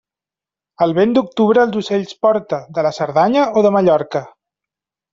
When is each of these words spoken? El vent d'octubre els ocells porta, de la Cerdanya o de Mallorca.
El 0.85 0.95
vent 0.99 1.13
d'octubre 1.17 1.61
els 1.67 1.77
ocells 1.83 2.17
porta, 2.27 2.61
de 2.79 2.89
la 2.89 2.95
Cerdanya 3.03 3.47
o 3.61 3.67
de 3.69 3.77
Mallorca. 3.81 4.27